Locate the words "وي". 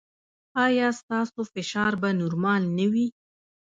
2.91-3.07